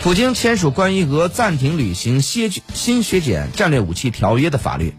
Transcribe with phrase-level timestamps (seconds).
[0.00, 4.94] 普京签署关于俄暂停履行削新削减战略武器条约的法律。